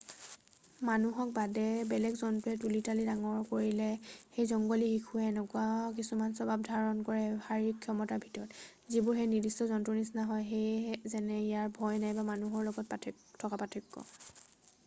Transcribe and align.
মানুহক 0.87 1.31
বাদে 1.39 1.65
বেলেগ 1.89 2.15
জন্তুৱে 2.21 2.55
তুলি 2.63 2.79
তালি 2.87 3.03
ডাঙৰ 3.09 3.43
কৰিলে 3.51 3.89
সেই 4.13 4.47
জংঘলী 4.53 4.87
শিশুৱে 4.93 5.27
এনেকুৱা 5.33 5.67
কিছুমান 5.99 6.33
স্বভাৱ 6.41 6.65
ধাৰণ 6.69 7.03
কৰে 7.11 7.27
শাৰীৰিক 7.49 7.79
ক্ষমতাৰ 7.85 8.23
ভিতৰত 8.25 8.95
যিবোৰ 8.97 9.21
সেই 9.21 9.31
নিৰ্দিষ্ট 9.37 9.69
জন্তুৰ 9.75 9.99
নিচিনা 10.01 10.25
হয়। 10.33 11.07
যেনে 11.15 11.39
ইয়াৰ 11.43 11.71
ভয় 11.79 12.03
নাইবা 12.07 12.27
মানুহৰ 12.33 12.67
লগত 12.73 13.15
থকা 13.47 13.65
পাৰ্থক্য। 13.65 14.11